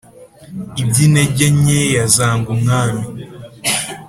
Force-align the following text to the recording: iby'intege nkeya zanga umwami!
iby'intege 0.83 1.45
nkeya 1.57 2.05
zanga 2.15 2.47
umwami! 2.55 3.03